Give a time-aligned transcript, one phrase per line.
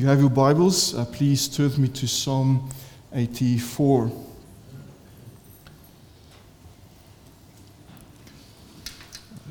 [0.00, 2.70] you have your Bibles, uh, please turn with me to Psalm
[3.12, 4.10] 84.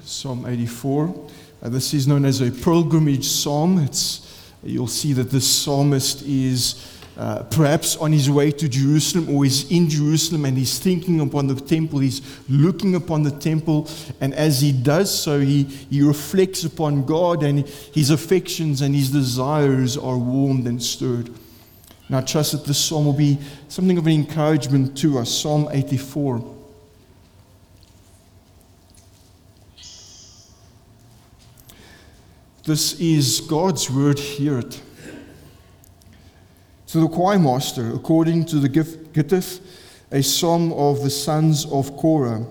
[0.02, 1.30] Psalm 84.
[1.62, 3.78] Uh, this is known as a pilgrimage psalm.
[3.78, 9.46] It's, you'll see that this psalmist is uh, perhaps on his way to Jerusalem or
[9.46, 12.00] is in Jerusalem and he's thinking upon the temple.
[12.00, 13.90] He's looking upon the temple,
[14.22, 19.12] and as he does so, he, he reflects upon God, and his affections and his
[19.12, 21.30] desires are warmed and stirred.
[22.08, 25.30] And I trust that this psalm will be something of an encouragement to us.
[25.30, 26.56] Psalm 84.
[32.64, 34.18] This is God's word.
[34.20, 34.82] Hear it.
[36.90, 39.62] To the choir master, according to the Gittith,
[40.12, 42.48] a psalm of the sons of Korah.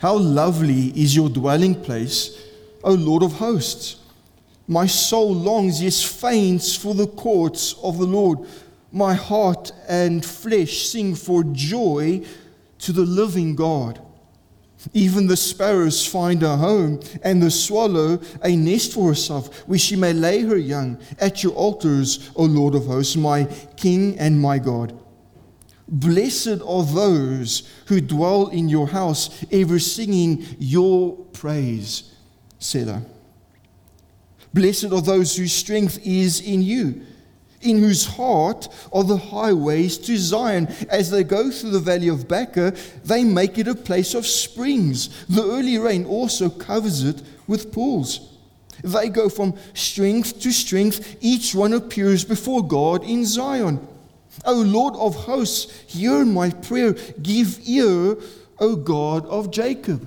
[0.00, 2.36] How lovely is your dwelling place,
[2.82, 4.00] O Lord of hosts!
[4.66, 8.40] My soul longs, yes, faints for the courts of the Lord.
[8.90, 12.22] My heart and flesh sing for joy
[12.80, 14.00] to the living God.
[14.92, 19.96] Even the sparrows find a home, and the swallow a nest for herself, where she
[19.96, 23.44] may lay her young at your altars, O Lord of hosts, my
[23.76, 24.98] King and my God.
[25.88, 32.12] Blessed are those who dwell in your house, ever singing your praise.
[32.58, 33.02] Selah.
[34.52, 37.04] Blessed are those whose strength is in you
[37.62, 40.68] in whose heart are the highways to Zion.
[40.88, 45.24] As they go through the valley of Baca, they make it a place of springs.
[45.26, 48.32] The early rain also covers it with pools.
[48.82, 51.16] They go from strength to strength.
[51.20, 53.86] Each one appears before God in Zion.
[54.44, 56.92] O Lord of hosts, hear my prayer.
[57.22, 58.16] Give ear,
[58.58, 60.06] O God of Jacob.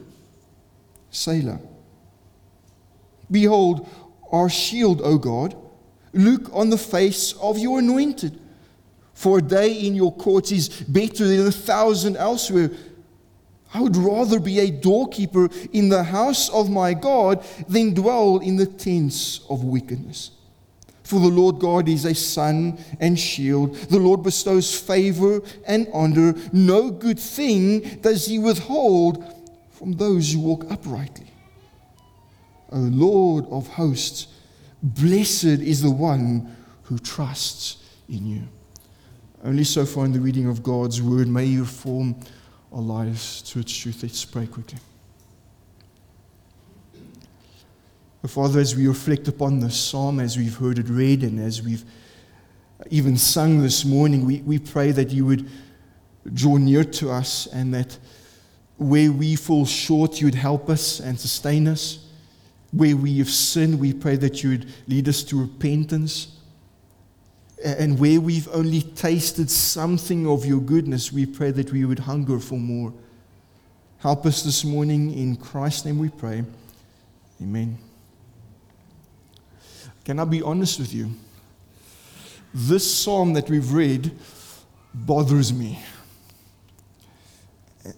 [1.09, 1.59] Selah.
[3.31, 3.89] Behold,
[4.31, 5.55] our shield, O God
[6.13, 8.39] Look on the face of your anointed.
[9.13, 12.71] For a day in your courts is better than a thousand elsewhere.
[13.73, 18.55] I would rather be a doorkeeper in the house of my God than dwell in
[18.55, 20.31] the tents of wickedness.
[21.03, 23.75] For the Lord God is a sun and shield.
[23.75, 26.35] The Lord bestows favor and honor.
[26.53, 29.23] No good thing does he withhold
[29.71, 31.31] from those who walk uprightly.
[32.71, 34.27] O Lord of hosts,
[34.81, 38.43] Blessed is the one who trusts in you.
[39.43, 42.15] Only so far in the reading of God's word may you form
[42.71, 44.03] our lives to its truth.
[44.03, 44.79] Let's pray quickly.
[48.27, 51.85] Father, as we reflect upon this psalm, as we've heard it read, and as we've
[52.89, 55.49] even sung this morning, we, we pray that you would
[56.33, 57.97] draw near to us and that
[58.77, 62.05] where we fall short, you would help us and sustain us.
[62.71, 66.35] Where we have sinned, we pray that you would lead us to repentance.
[67.63, 72.39] And where we've only tasted something of your goodness, we pray that we would hunger
[72.39, 72.93] for more.
[73.97, 75.13] Help us this morning.
[75.13, 76.43] In Christ's name we pray.
[77.41, 77.77] Amen.
[80.05, 81.11] Can I be honest with you?
[82.53, 84.11] This psalm that we've read
[84.93, 85.79] bothers me.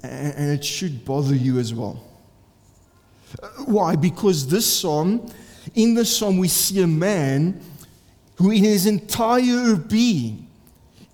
[0.03, 2.03] And it should bother you as well.
[3.65, 3.95] Why?
[3.95, 5.31] Because this psalm,
[5.73, 7.61] in this psalm, we see a man
[8.35, 10.47] who, in his entire being,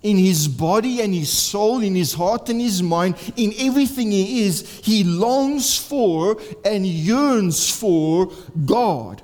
[0.02, 4.42] in his body and his soul, in his heart and his mind, in everything he
[4.46, 8.30] is, he longs for and yearns for
[8.64, 9.22] God.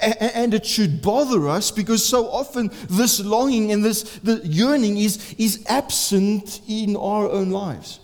[0.00, 5.34] And it should bother us because so often this longing and this the yearning is,
[5.38, 7.98] is absent in our own lives.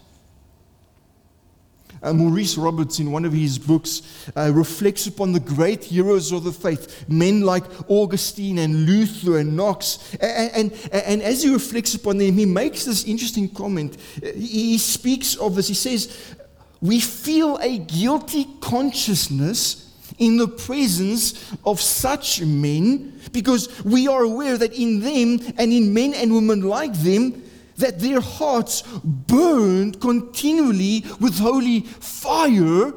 [2.05, 4.03] Uh, Maurice Roberts, in one of his books,
[4.37, 9.57] uh, reflects upon the great heroes of the faith, men like Augustine and Luther and
[9.57, 10.15] Knox.
[10.21, 13.97] And, and, and as he reflects upon them, he makes this interesting comment.
[14.37, 15.69] He speaks of this.
[15.69, 16.37] He says,
[16.83, 19.85] We feel a guilty consciousness
[20.19, 25.95] in the presence of such men because we are aware that in them and in
[25.95, 27.43] men and women like them,
[27.77, 32.93] that their hearts burned continually with holy fire.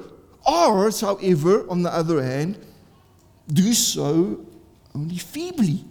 [0.45, 2.57] Ours, however, on the other hand,
[3.51, 4.45] do so
[4.95, 5.83] only feebly.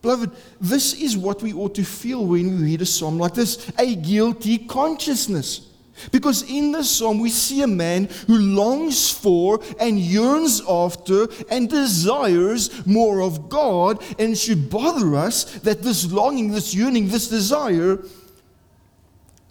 [0.00, 3.70] Beloved, this is what we ought to feel when we read a psalm like this
[3.78, 5.71] a guilty consciousness.
[6.10, 11.68] Because in the psalm, we see a man who longs for and yearns after and
[11.68, 17.28] desires more of God, and it should bother us that this longing, this yearning, this
[17.28, 17.98] desire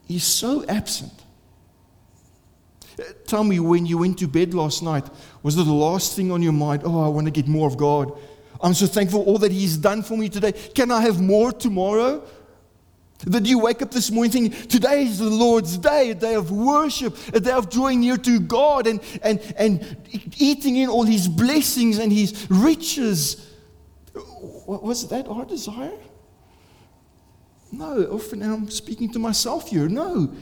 [0.09, 1.13] is so absent.
[2.99, 5.05] Uh, tell me when you went to bed last night,
[5.43, 6.81] was it the last thing on your mind?
[6.85, 8.11] Oh, I want to get more of God.
[8.61, 10.51] I'm so thankful for all that He's done for me today.
[10.51, 12.23] Can I have more tomorrow?
[13.25, 16.51] That you wake up this morning thinking, today is the Lord's day, a day of
[16.51, 19.97] worship, a day of drawing near to God and, and, and
[20.37, 23.47] eating in all His blessings and His riches.
[24.65, 25.97] Was that our desire?
[27.71, 29.87] No, often I'm speaking to myself here.
[29.87, 30.33] No.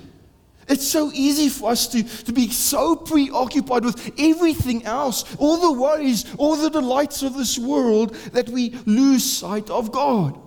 [0.67, 5.79] It's so easy for us to, to be so preoccupied with everything else, all the
[5.79, 10.39] worries, all the delights of this world, that we lose sight of God.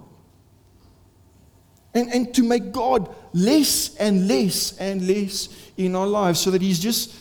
[1.95, 6.63] And, and to make God less and less and less in our lives so that
[6.63, 7.15] He's just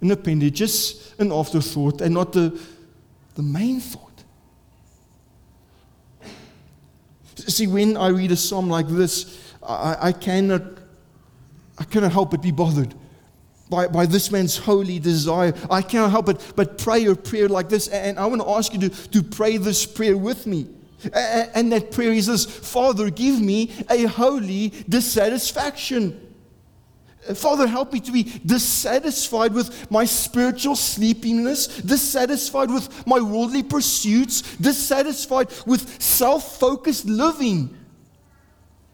[0.00, 2.58] an appendage, just an afterthought, and not the,
[3.34, 4.04] the main thought.
[7.36, 10.62] See, when I read a psalm like this, I, I cannot,
[11.78, 12.94] I cannot help but be bothered
[13.70, 15.54] by, by this man's holy desire.
[15.70, 17.88] I cannot help but, but pray a prayer like this.
[17.88, 20.66] And I want to ask you to, to pray this prayer with me.
[21.12, 26.28] And that prayer is this Father, give me a holy dissatisfaction.
[27.28, 33.62] Uh, Father, help me to be dissatisfied with my spiritual sleepiness, dissatisfied with my worldly
[33.62, 37.74] pursuits, dissatisfied with self focused living.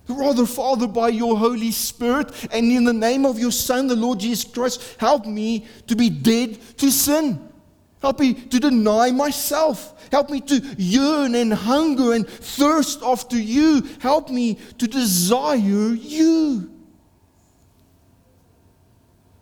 [0.06, 4.20] Rather, Father, by your Holy Spirit and in the name of your Son, the Lord
[4.20, 7.53] Jesus Christ, help me to be dead to sin.
[8.04, 10.10] Help me to deny myself.
[10.12, 13.80] Help me to yearn and hunger and thirst after you.
[13.98, 16.70] Help me to desire you.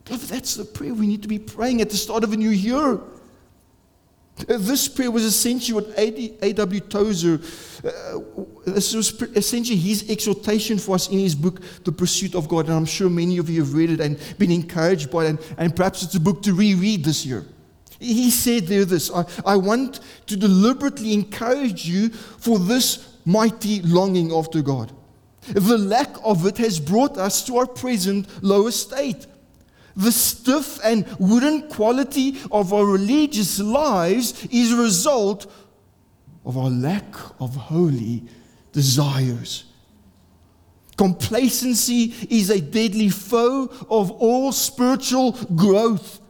[0.05, 2.50] Beloved, that's the prayer we need to be praying at the start of a new
[2.50, 3.00] year.
[4.47, 6.81] This prayer was essentially what A.W.
[6.82, 7.41] Tozer,
[7.85, 8.20] uh,
[8.64, 12.67] this was essentially his exhortation for us in his book, The Pursuit of God.
[12.67, 15.31] And I'm sure many of you have read it and been encouraged by it.
[15.31, 17.44] And, and perhaps it's a book to reread this year.
[18.02, 24.32] He said there this I, I want to deliberately encourage you for this mighty longing
[24.32, 24.93] after God.
[25.49, 29.26] The lack of it has brought us to our present low estate.
[29.96, 35.52] The stiff and wooden quality of our religious lives is a result
[36.44, 38.25] of our lack of holy
[38.72, 39.64] desires.
[40.96, 46.20] Complacency is a deadly foe of all spiritual growth.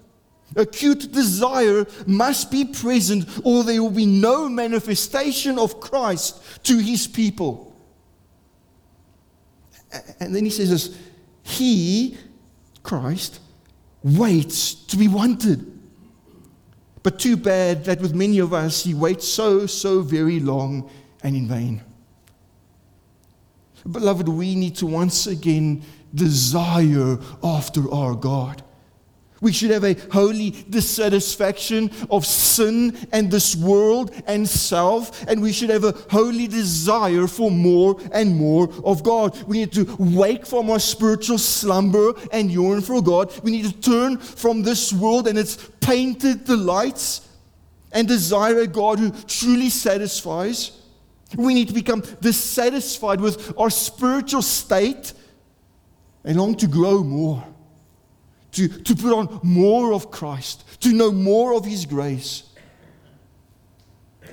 [0.57, 7.07] Acute desire must be present, or there will be no manifestation of Christ to his
[7.07, 7.75] people.
[10.21, 10.99] And then he says this
[11.43, 12.17] He,
[12.83, 13.41] Christ,
[14.03, 15.69] waits to be wanted.
[17.03, 20.89] But too bad that with many of us, he waits so, so very long
[21.23, 21.83] and in vain.
[23.91, 25.83] Beloved, we need to once again
[26.15, 28.63] desire after our God.
[29.43, 35.53] We should have a holy dissatisfaction of sin and this world and self, and we
[35.53, 39.37] should have a holy desire for more and more of God.
[39.49, 43.33] We need to wake from our spiritual slumber and yearn for God.
[43.43, 47.29] We need to turn from this world and its painted delights
[47.91, 50.71] and desire a God who truly satisfies.
[51.37, 55.15] We need to become dissatisfied with our spiritual state
[56.23, 57.45] and long to grow more
[58.53, 62.45] to, to put on more of Christ, to know more of His grace.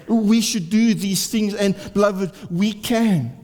[0.07, 3.36] We should do these things, and beloved, we can.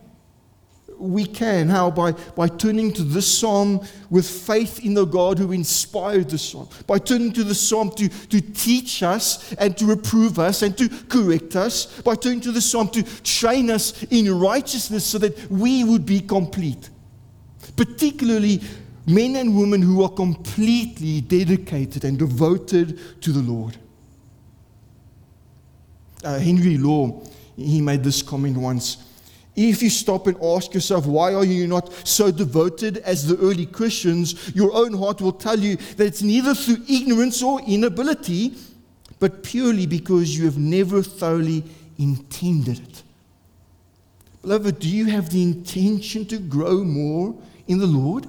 [0.97, 1.69] We can.
[1.69, 1.91] How?
[1.91, 6.69] By, by turning to this psalm with faith in the God who inspired the psalm.
[6.88, 10.88] By turning to the psalm to, to teach us and to reprove us and to
[11.09, 12.01] correct us.
[12.01, 16.21] By turning to the psalm to train us in righteousness so that we would be
[16.21, 16.89] complete.
[17.75, 18.61] Particularly
[19.07, 23.77] men and women who are completely dedicated and devoted to the Lord.
[26.24, 27.21] Uh, Henry Law,
[27.55, 28.97] he made this comment once.
[29.55, 33.65] If you stop and ask yourself, why are you not so devoted as the early
[33.65, 38.55] Christians, your own heart will tell you that it's neither through ignorance or inability,
[39.19, 41.63] but purely because you have never thoroughly
[41.97, 43.03] intended it.
[44.41, 47.33] Beloved, do you have the intention to grow more
[47.67, 48.27] in the Lord?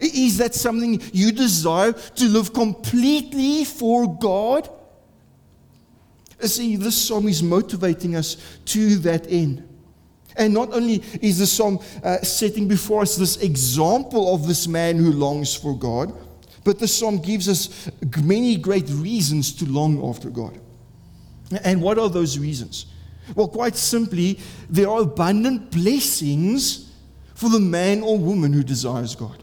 [0.00, 4.68] Is that something you desire to live completely for God?
[6.40, 9.66] See, this psalm is motivating us to that end.
[10.36, 14.96] And not only is the psalm uh, setting before us this example of this man
[14.96, 16.14] who longs for God,
[16.64, 17.90] but the psalm gives us
[18.22, 20.58] many great reasons to long after God.
[21.64, 22.86] And what are those reasons?
[23.34, 24.38] Well, quite simply,
[24.68, 26.90] there are abundant blessings
[27.34, 29.39] for the man or woman who desires God.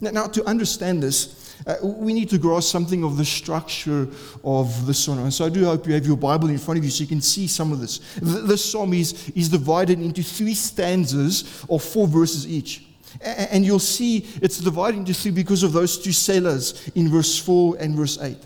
[0.00, 4.08] Now, to understand this, Uh, we need to grasp something of the structure
[4.42, 5.18] of the psalm.
[5.18, 7.06] And so I do hope you have your Bible in front of you so you
[7.06, 7.98] can see some of this.
[8.16, 12.86] The, the psalm is, is divided into three stanzas of four verses each.
[13.20, 17.76] And you'll see it's divided into three because of those two selahs in verse 4
[17.80, 18.36] and verse 8.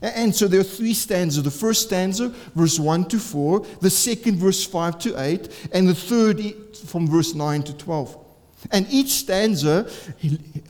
[0.00, 1.42] And so there are three stanzas.
[1.42, 5.94] The first stanza, verse 1 to 4, the second, verse 5 to 8, and the
[5.94, 6.40] third
[6.86, 8.25] from verse 9 to 12.
[8.70, 9.90] And each stanza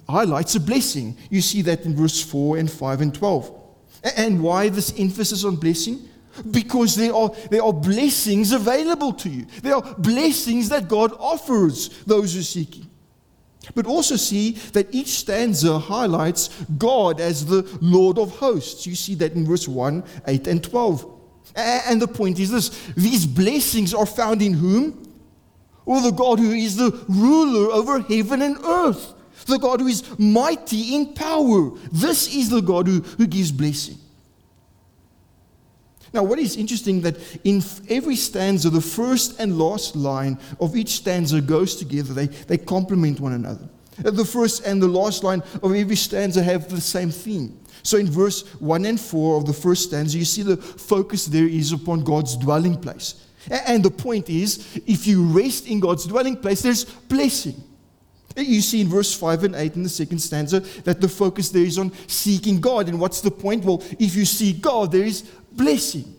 [0.08, 1.16] highlights a blessing.
[1.30, 3.52] You see that in verse 4 and 5 and 12.
[4.16, 6.08] And why this emphasis on blessing?
[6.50, 9.46] Because there are, there are blessings available to you.
[9.62, 12.90] There are blessings that God offers those who seek Him.
[13.74, 16.48] But also see that each stanza highlights
[16.78, 18.86] God as the Lord of hosts.
[18.86, 21.12] You see that in verse 1, 8, and 12.
[21.56, 25.05] And the point is this these blessings are found in whom?
[25.86, 29.14] Well, the God who is the ruler over heaven and earth,
[29.46, 31.70] the God who is mighty in power.
[31.92, 33.98] This is the God who, who gives blessing.
[36.12, 40.96] Now, what is interesting that in every stanza, the first and last line of each
[40.96, 42.14] stanza goes together.
[42.14, 43.68] They, they complement one another.
[44.04, 47.58] Uh, the first and the last line of every stanza have the same theme.
[47.82, 51.46] So in verse 1 and 4 of the first stanza, you see the focus there
[51.46, 53.25] is upon God's dwelling place.
[53.50, 57.62] And the point is, if you rest in God's dwelling place, there's blessing.
[58.36, 61.64] You see in verse 5 and 8 in the second stanza that the focus there
[61.64, 62.88] is on seeking God.
[62.88, 63.64] And what's the point?
[63.64, 65.22] Well, if you seek God, there is
[65.52, 66.14] blessing.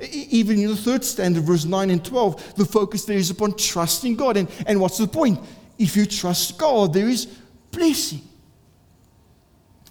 [0.00, 4.16] Even in the third stanza, verse 9 and 12, the focus there is upon trusting
[4.16, 4.36] God.
[4.36, 5.38] And, and what's the point?
[5.78, 7.26] If you trust God, there is
[7.70, 8.22] blessing.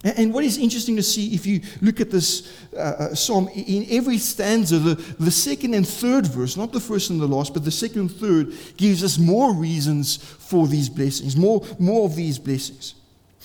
[0.04, 3.86] And what is interesting to see if you look at this uh, uh, psalm, in
[3.90, 7.64] every stanza, the, the second and third verse, not the first and the last, but
[7.64, 12.38] the second and third, gives us more reasons for these blessings, more, more of these
[12.38, 12.96] blessings.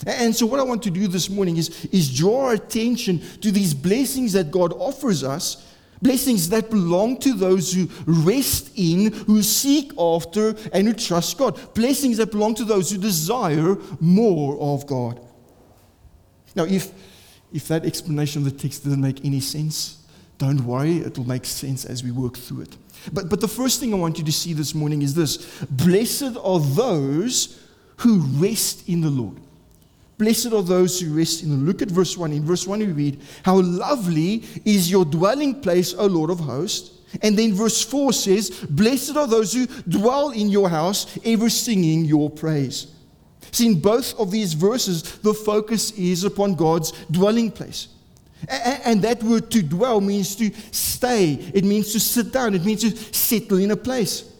[0.06, 3.50] And so, what I want to do this morning is, is draw our attention to
[3.50, 5.64] these blessings that God offers us
[6.00, 11.74] Blessings that belong to those who rest in, who seek after, and who trust God.
[11.74, 15.20] Blessings that belong to those who desire more of God.
[16.54, 16.92] Now, if,
[17.52, 20.02] if that explanation of the text doesn't make any sense,
[20.38, 22.76] don't worry, it'll make sense as we work through it.
[23.12, 25.36] But, but the first thing I want you to see this morning is this
[25.70, 27.60] Blessed are those
[27.98, 29.36] who rest in the Lord.
[30.18, 31.50] Blessed are those who rest in.
[31.50, 32.32] The Look at verse 1.
[32.32, 36.90] In verse 1, we read, How lovely is your dwelling place, O Lord of hosts.
[37.22, 42.04] And then verse 4 says, Blessed are those who dwell in your house, ever singing
[42.04, 42.88] your praise.
[43.50, 47.88] See, in both of these verses, the focus is upon God's dwelling place.
[48.48, 52.82] And that word to dwell means to stay, it means to sit down, it means
[52.82, 54.32] to settle in a place.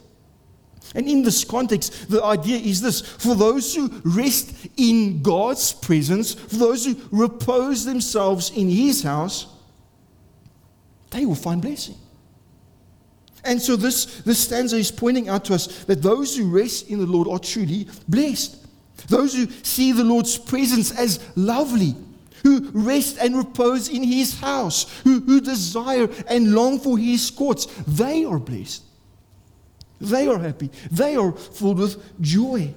[0.95, 6.35] And in this context, the idea is this for those who rest in God's presence,
[6.35, 9.47] for those who repose themselves in His house,
[11.11, 11.97] they will find blessing.
[13.45, 16.99] And so this, this stanza is pointing out to us that those who rest in
[16.99, 18.68] the Lord are truly blessed.
[19.07, 21.95] Those who see the Lord's presence as lovely,
[22.43, 27.67] who rest and repose in His house, who, who desire and long for His courts,
[27.87, 28.83] they are blessed.
[30.01, 30.71] They are happy.
[30.91, 32.75] They are filled with joy.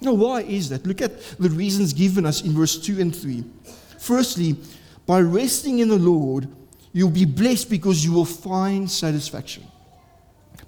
[0.00, 0.86] Now, why is that?
[0.86, 3.44] Look at the reasons given us in verse 2 and 3.
[3.98, 4.56] Firstly,
[5.06, 6.48] by resting in the Lord,
[6.92, 9.64] you'll be blessed because you will find satisfaction.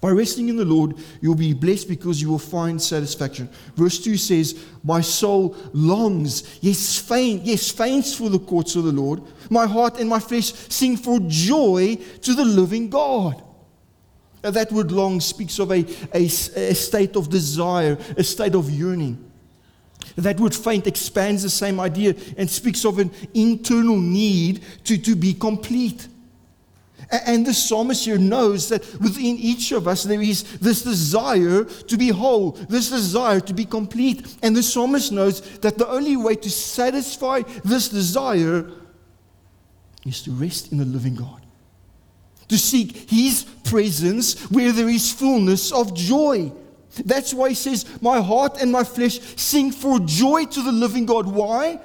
[0.01, 3.49] By resting in the Lord, you'll be blessed because you will find satisfaction.
[3.75, 8.93] Verse 2 says, My soul longs, yes, faint, yes, faints for the courts of the
[8.93, 9.23] Lord.
[9.51, 13.43] My heart and my flesh sing for joy to the living God.
[14.43, 19.25] That word long speaks of a, a, a state of desire, a state of yearning.
[20.15, 25.17] That word faint expands the same idea and speaks of an internal need to, to
[25.17, 26.07] be complete.
[27.11, 31.97] And the psalmist here knows that within each of us there is this desire to
[31.97, 34.37] be whole, this desire to be complete.
[34.43, 38.71] And the psalmist knows that the only way to satisfy this desire
[40.05, 41.39] is to rest in the living God
[42.49, 46.53] to seek His presence where there is fullness of joy.
[47.05, 51.07] That's why He says, My heart and my flesh sing for joy to the living
[51.07, 51.27] God.
[51.27, 51.79] Why?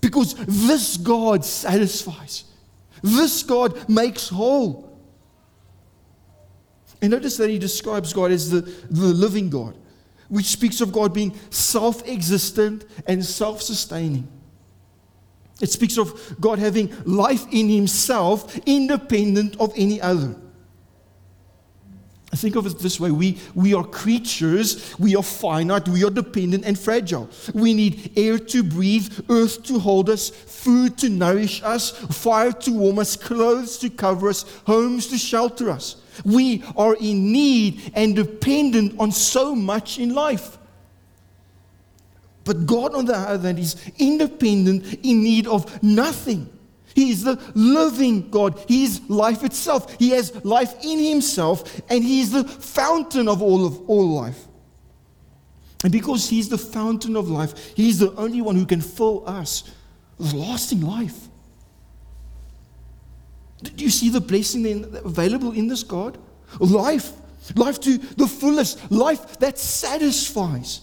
[0.00, 2.44] Because this God satisfies,
[3.02, 4.90] this God makes whole.
[7.02, 9.76] And notice that He describes God as the, the living God,
[10.28, 14.28] which speaks of God being self existent and self sustaining.
[15.60, 20.36] It speaks of God having life in Himself, independent of any other.
[22.32, 26.64] Think of it this way we, we are creatures, we are finite, we are dependent
[26.64, 27.28] and fragile.
[27.54, 32.72] We need air to breathe, earth to hold us, food to nourish us, fire to
[32.72, 35.96] warm us, clothes to cover us, homes to shelter us.
[36.24, 40.56] We are in need and dependent on so much in life.
[42.44, 46.48] But God, on the other hand, is independent, in need of nothing.
[47.00, 48.62] He is the living God.
[48.68, 49.90] He is life itself.
[49.98, 54.46] He has life in himself, and he is the fountain of all of all life.
[55.82, 59.64] And because he's the fountain of life, he's the only one who can fill us
[60.18, 61.28] with lasting life.
[63.62, 66.18] Do you see the blessing available in this God?
[66.58, 67.12] Life,
[67.54, 70.82] life to the fullest, life that satisfies.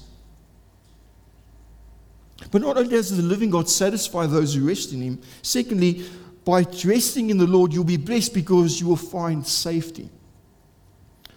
[2.51, 6.05] But not only does the living God satisfy those who rest in Him, secondly,
[6.45, 10.09] by resting in the Lord, you'll be blessed because you will find safety.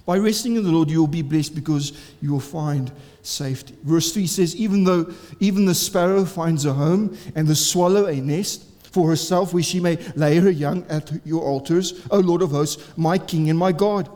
[0.06, 3.74] By resting in the Lord, you will be blessed because you will find safety.
[3.82, 8.20] Verse 3 says, Even though even the sparrow finds a home and the swallow a
[8.20, 12.50] nest for herself where she may lay her young at your altars, O Lord of
[12.50, 14.08] hosts, my King and my God.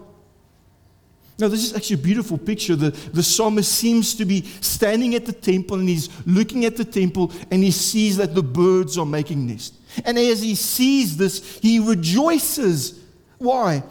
[1.39, 2.77] Now, this is actually a beautiful picture.
[2.77, 6.85] The, the psalmist seems to be standing at the temple and he's looking at the
[6.85, 9.77] temple and he sees that the birds are making nests.
[10.05, 13.01] And as he sees this, he rejoices.
[13.39, 13.83] Why?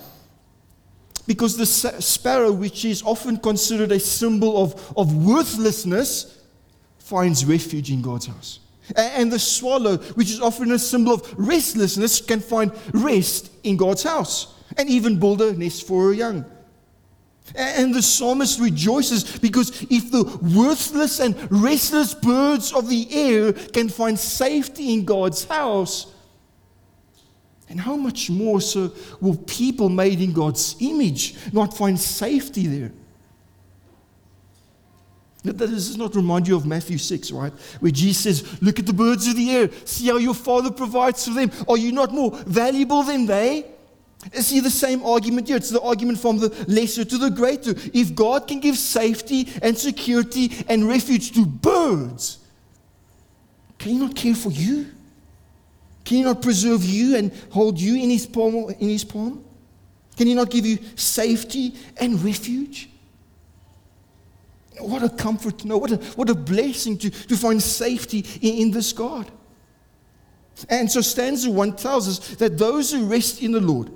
[1.27, 6.41] Because the sparrow, which is often considered a symbol of, of worthlessness,
[6.99, 8.59] finds refuge in God's house.
[8.95, 14.03] And the swallow, which is often a symbol of restlessness, can find rest in God's
[14.03, 16.45] house and even build a nest for her young.
[17.55, 20.23] And the psalmist rejoices because if the
[20.55, 26.13] worthless and restless birds of the air can find safety in God's house,
[27.69, 32.91] and how much more so will people made in God's image not find safety there?
[35.43, 37.51] That does not remind you of Matthew 6, right?
[37.81, 41.27] Where Jesus says, Look at the birds of the air, see how your Father provides
[41.27, 41.51] for them.
[41.67, 43.65] Are you not more valuable than they?
[44.31, 45.57] See the same argument here.
[45.57, 47.71] It's the argument from the lesser to the greater.
[47.93, 52.39] If God can give safety and security and refuge to birds,
[53.77, 54.87] can He not care for you?
[56.05, 58.69] Can He not preserve you and hold you in His palm?
[58.79, 59.43] In his palm?
[60.15, 62.89] Can He not give you safety and refuge?
[64.79, 65.77] What a comfort to know.
[65.77, 69.29] What a, what a blessing to, to find safety in, in this God.
[70.69, 73.91] And so stanza 1 tells us that those who rest in the Lord,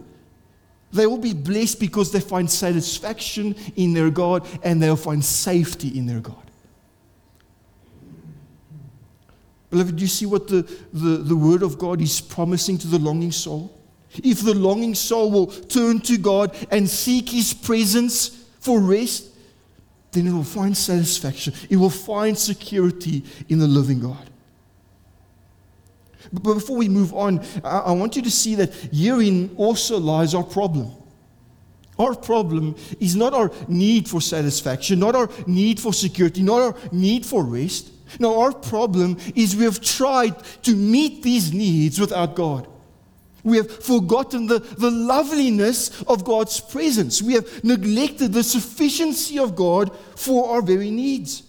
[0.92, 5.98] they will be blessed because they find satisfaction in their God and they'll find safety
[5.98, 6.36] in their God.
[9.70, 10.62] Beloved, do you see what the,
[10.94, 13.78] the, the Word of God is promising to the longing soul?
[14.24, 19.26] If the longing soul will turn to God and seek His presence for rest,
[20.12, 21.54] then it will find satisfaction.
[21.70, 24.30] It will find security in the living God.
[26.32, 30.44] But before we move on, I want you to see that herein also lies our
[30.44, 30.92] problem.
[32.00, 36.76] Our problem is not our need for satisfaction, not our need for security, not our
[36.92, 37.92] need for rest.
[38.20, 42.68] No, our problem is we have tried to meet these needs without God.
[43.44, 47.22] We have forgotten the, the loveliness of God's presence.
[47.22, 51.44] We have neglected the sufficiency of God for our very needs.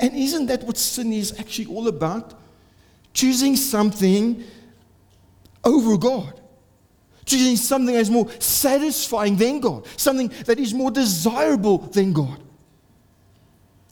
[0.00, 2.37] And isn't that what sin is actually all about?
[3.12, 4.44] Choosing something
[5.64, 6.40] over God.
[7.24, 12.42] Choosing something that is more satisfying than God, something that is more desirable than God.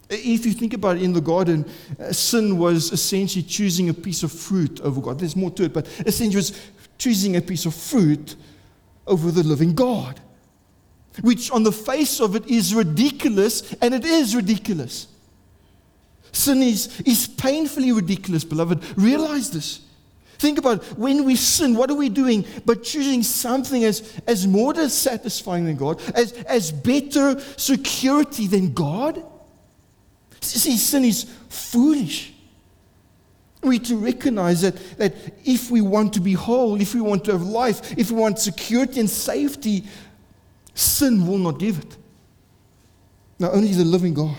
[0.09, 4.23] If you think about it in the garden, uh, sin was essentially choosing a piece
[4.23, 5.19] of fruit over God.
[5.19, 6.59] There's more to it, but essentially was
[6.97, 8.37] choosing a piece of fruit
[9.07, 10.21] over the living God,
[11.21, 15.09] which on the face of it is ridiculous, and it is ridiculous.
[16.37, 18.85] Sin is, is painfully ridiculous, beloved.
[18.99, 19.81] Realize this.
[20.37, 20.99] Think about it.
[20.99, 22.45] when we sin, what are we doing?
[22.67, 29.25] But choosing something as, as more satisfying than God, as, as better security than God?
[30.43, 32.35] See, sin is foolish.
[33.63, 37.33] We to recognize that, that if we want to be whole, if we want to
[37.33, 39.85] have life, if we want security and safety,
[40.75, 41.97] sin will not give it.
[43.39, 44.37] Now, only the living God.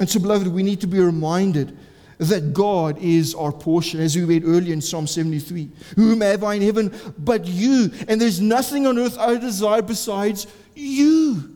[0.00, 1.76] And so, beloved, we need to be reminded
[2.18, 5.70] that God is our portion, as we read earlier in Psalm 73.
[5.96, 7.90] Whom have I in heaven but you?
[8.08, 11.50] And there's nothing on earth I desire besides you.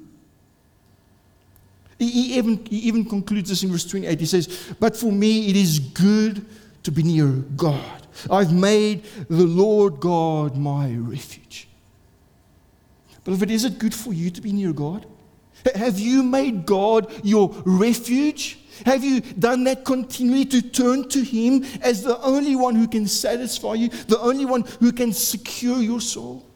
[1.98, 4.20] He even, he even concludes this in verse 28.
[4.20, 6.46] He says, But for me it is good
[6.84, 8.06] to be near God.
[8.30, 11.68] I've made the Lord God my refuge.
[13.24, 15.06] Beloved, is it good for you to be near God?
[15.74, 18.58] Have you made God your refuge?
[18.86, 23.06] Have you done that continually to turn to Him as the only one who can
[23.06, 26.46] satisfy you, the only one who can secure your soul?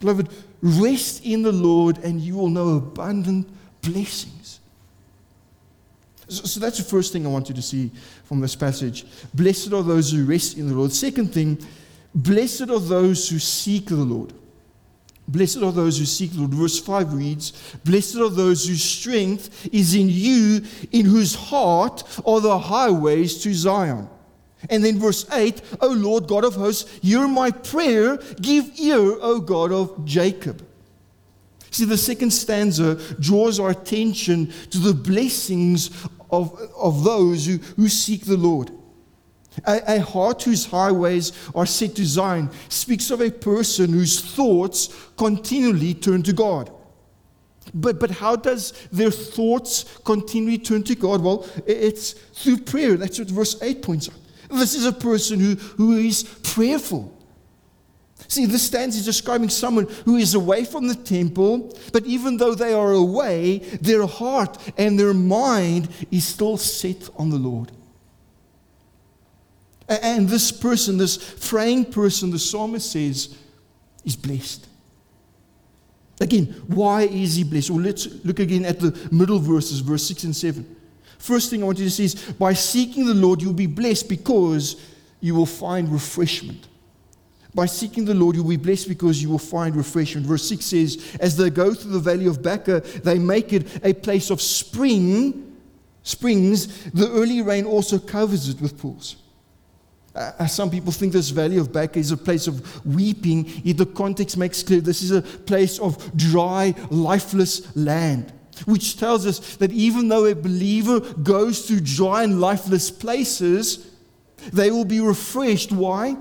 [0.00, 0.28] Beloved,
[0.62, 3.48] rest in the Lord and you will know abundant
[3.82, 4.60] blessings.
[6.28, 7.90] So, so, that's the first thing I want you to see
[8.24, 9.04] from this passage.
[9.34, 10.90] Blessed are those who rest in the Lord.
[10.90, 11.58] Second thing,
[12.14, 14.32] blessed are those who seek the Lord.
[15.26, 16.54] Blessed are those who seek the Lord.
[16.54, 17.52] Verse 5 reads,
[17.84, 23.54] Blessed are those whose strength is in you, in whose heart are the highways to
[23.54, 24.08] Zion.
[24.70, 29.40] And then verse 8, O Lord God of hosts, hear my prayer, give ear, O
[29.40, 30.66] God of Jacob.
[31.70, 35.90] See, the second stanza draws our attention to the blessings
[36.30, 38.70] of, of those who, who seek the Lord.
[39.66, 44.88] A, a, heart whose highways are set to Zion speaks of a person whose thoughts
[45.16, 46.70] continually turn to God.
[47.72, 51.22] But, but how does their thoughts continually turn to God?
[51.22, 52.96] Well, it's through prayer.
[52.96, 54.16] That's what verse 8 points out.
[54.50, 57.12] This is a person who, who is prayerful.
[58.28, 62.54] See, this stands is describing someone who is away from the temple, but even though
[62.54, 67.70] they are away, their heart and their mind is still set on the Lord.
[70.02, 73.36] And this person, this praying person, the psalmist says,
[74.04, 74.68] is blessed.
[76.20, 77.70] Again, why is he blessed?
[77.70, 80.76] Well, let's look again at the middle verses, verse 6 and 7.
[81.18, 84.08] First thing I want you to see is by seeking the Lord, you'll be blessed
[84.08, 84.76] because
[85.20, 86.68] you will find refreshment.
[87.54, 90.26] By seeking the Lord, you'll be blessed because you will find refreshment.
[90.26, 93.92] Verse 6 says, As they go through the valley of Baca, they make it a
[93.92, 95.56] place of spring,
[96.02, 96.84] springs.
[96.90, 99.16] The early rain also covers it with pools.
[100.14, 103.86] Uh, some people think this valley of Baca is a place of weeping, yet the
[103.86, 108.32] context makes clear this is a place of dry, lifeless land.
[108.66, 113.90] Which tells us that even though a believer goes through dry and lifeless places,
[114.52, 115.72] they will be refreshed.
[115.72, 116.16] Why?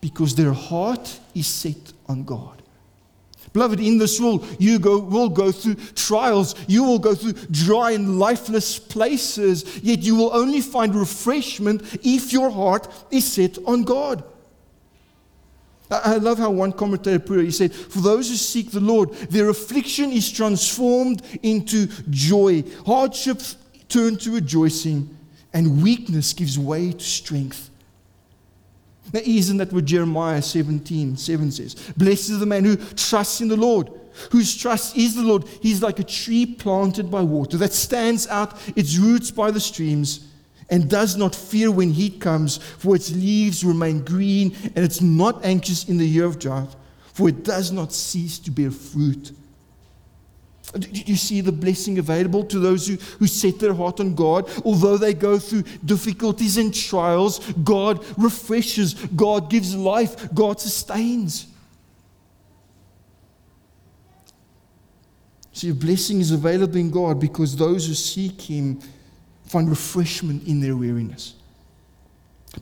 [0.00, 2.61] Because their heart is set on God.
[3.52, 6.54] Beloved, in this world, you go, will go through trials.
[6.68, 12.32] You will go through dry and lifeless places, yet you will only find refreshment if
[12.32, 14.24] your heart is set on God.
[15.90, 17.44] I love how one commentator put it.
[17.44, 22.64] He said, For those who seek the Lord, their affliction is transformed into joy.
[22.86, 23.56] Hardships
[23.90, 25.14] turn to rejoicing,
[25.52, 27.68] and weakness gives way to strength.
[29.12, 31.74] Now, isn't that what Jeremiah 17 7 says?
[31.96, 33.90] Blessed is the man who trusts in the Lord,
[34.30, 35.44] whose trust is the Lord.
[35.60, 40.26] He's like a tree planted by water that stands out its roots by the streams
[40.70, 45.44] and does not fear when heat comes, for its leaves remain green, and it's not
[45.44, 46.74] anxious in the year of drought,
[47.12, 49.32] for it does not cease to bear fruit.
[50.72, 54.48] Did you see the blessing available to those who, who set their heart on God?
[54.64, 61.46] Although they go through difficulties and trials, God refreshes, God gives life, God sustains.
[65.52, 68.80] See, a blessing is available in God because those who seek Him
[69.44, 71.34] find refreshment in their weariness.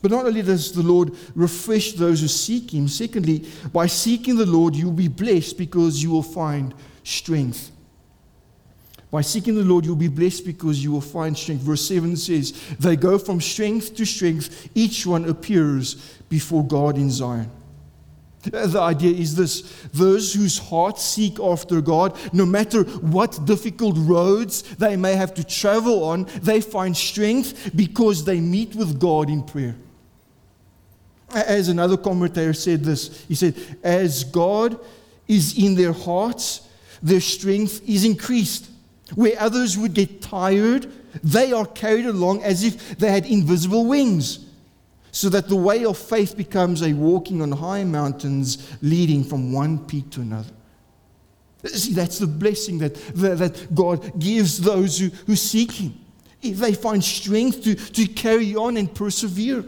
[0.02, 4.46] But not only does the Lord refresh those who seek Him, secondly, by seeking the
[4.46, 7.70] Lord, you'll be blessed because you will find strength.
[9.10, 11.62] By seeking the Lord, you'll be blessed because you will find strength.
[11.62, 15.94] Verse 7 says, They go from strength to strength, each one appears
[16.28, 17.50] before God in Zion.
[18.42, 19.60] The idea is this
[19.92, 25.44] those whose hearts seek after God, no matter what difficult roads they may have to
[25.44, 29.76] travel on, they find strength because they meet with God in prayer.
[31.34, 34.80] As another commentator said this, he said, As God
[35.28, 36.66] is in their hearts,
[37.02, 38.70] their strength is increased.
[39.14, 40.90] Where others would get tired,
[41.22, 44.46] they are carried along as if they had invisible wings,
[45.12, 49.78] so that the way of faith becomes a walking on high mountains leading from one
[49.86, 50.52] peak to another.
[51.64, 55.94] See, that's the blessing that, that God gives those who, who seek Him.
[56.40, 59.64] If they find strength to, to carry on and persevere.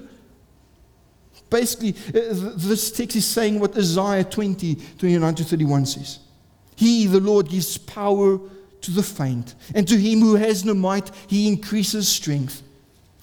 [1.50, 6.18] Basically, uh, this text is saying what Isaiah 20, 29 to 31 says.
[6.76, 8.40] He, the Lord, gives power
[8.82, 12.62] to the faint, and to him who has no might, he increases strength.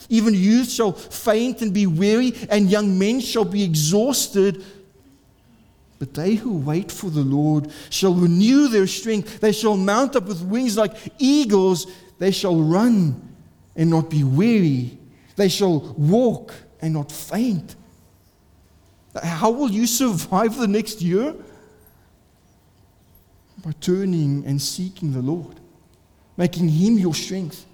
[0.09, 4.63] Even youth shall faint and be weary, and young men shall be exhausted.
[5.99, 9.41] But they who wait for the Lord shall renew their strength.
[9.41, 11.87] They shall mount up with wings like eagles.
[12.17, 13.21] They shall run
[13.75, 14.97] and not be weary.
[15.35, 17.75] They shall walk and not faint.
[19.21, 21.35] How will you survive the next year?
[23.63, 25.59] By turning and seeking the Lord,
[26.37, 27.65] making Him your strength.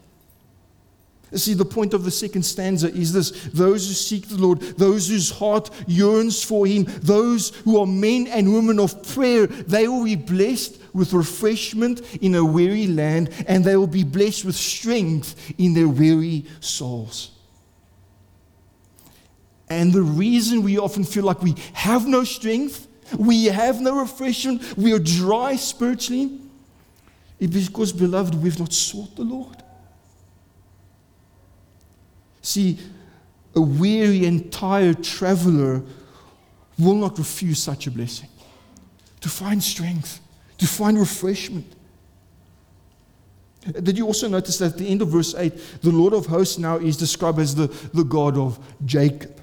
[1.34, 5.10] See, the point of the second stanza is this those who seek the Lord, those
[5.10, 10.06] whose heart yearns for Him, those who are men and women of prayer, they will
[10.06, 15.54] be blessed with refreshment in a weary land, and they will be blessed with strength
[15.58, 17.32] in their weary souls.
[19.68, 22.88] And the reason we often feel like we have no strength,
[23.18, 26.40] we have no refreshment, we are dry spiritually,
[27.40, 29.62] is because, beloved, we've not sought the Lord.
[32.42, 32.80] See,
[33.56, 35.82] a weary and tired traveler
[36.78, 38.30] will not refuse such a blessing.
[39.22, 40.20] To find strength,
[40.58, 41.72] to find refreshment.
[43.82, 46.60] Did you also notice that at the end of verse 8, the Lord of hosts
[46.60, 49.35] now is described as the, the God of Jacob?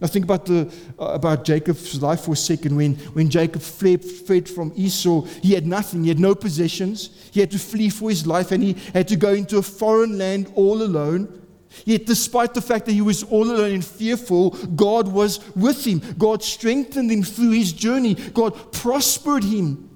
[0.00, 2.76] Now think about, the, uh, about Jacob's life for a second.
[2.76, 6.02] When, when Jacob fled, fled from Esau, he had nothing.
[6.02, 7.10] He had no possessions.
[7.32, 10.18] He had to flee for his life and he had to go into a foreign
[10.18, 11.42] land all alone.
[11.84, 16.02] Yet, despite the fact that he was all alone and fearful, God was with him.
[16.18, 18.14] God strengthened him through his journey.
[18.14, 19.90] God prospered him.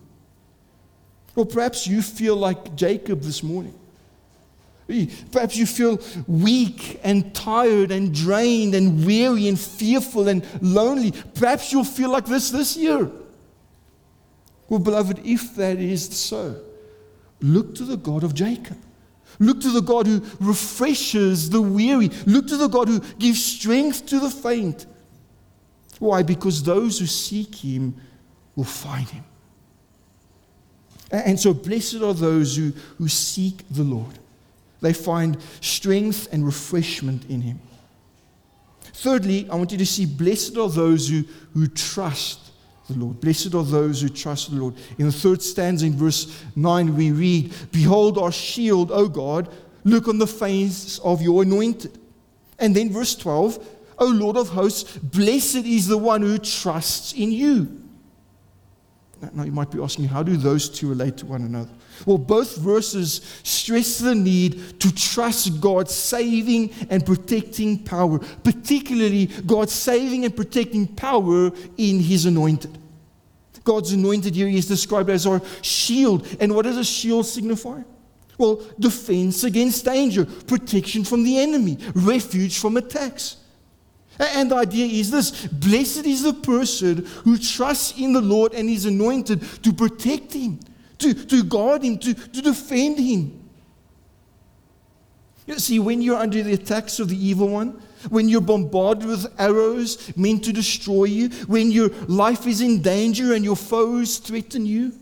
[1.37, 3.80] Or perhaps you feel like Jacob this morning.
[5.31, 11.12] Perhaps you feel weak and tired and drained and weary and fearful and lonely.
[11.35, 13.11] Perhaps you'll feel like this this year.
[14.68, 16.61] Well, beloved, if that is so,
[17.40, 18.79] look to the God of Jacob.
[19.38, 22.11] Look to the God who refreshes the weary.
[22.26, 24.87] Look to the God who gives strength to the faint.
[25.98, 26.22] Why?
[26.22, 27.96] Because those who seek him
[28.55, 29.24] will find him.
[31.11, 34.19] And so, blessed are those who, who seek the Lord.
[34.81, 37.61] They find strength and refreshment in him.
[38.93, 42.51] Thirdly, I want you to see blessed are those who, who trust
[42.88, 43.21] the Lord.
[43.21, 44.75] Blessed are those who trust the Lord.
[44.99, 49.49] In the third stanza, in verse 9, we read, Behold our shield, O God,
[49.85, 51.99] look on the face of your anointed.
[52.59, 53.66] And then verse 12,
[53.99, 57.81] O Lord of hosts, blessed is the one who trusts in you.
[59.35, 61.71] Now, you might be asking, how do those two relate to one another?
[62.07, 69.73] Well, both verses stress the need to trust God's saving and protecting power, particularly God's
[69.73, 72.79] saving and protecting power in His anointed.
[73.65, 76.27] God's anointed here is described as our shield.
[76.41, 77.83] And what does a shield signify?
[78.39, 83.37] Well, defense against danger, protection from the enemy, refuge from attacks.
[84.19, 88.69] And the idea is this blessed is the person who trusts in the Lord and
[88.69, 90.61] is anointed to protect him,
[91.01, 93.49] to, to guard him, to, to defend him.
[95.47, 99.27] You see, when you're under the attacks of the evil one, when you're bombarded with
[99.39, 104.65] arrows meant to destroy you, when your life is in danger and your foes threaten
[104.65, 104.93] you,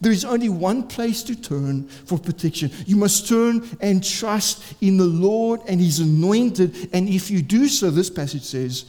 [0.00, 2.70] there is only one place to turn for protection.
[2.86, 6.90] You must turn and trust in the Lord and His anointed.
[6.92, 8.84] And if you do so, this passage says,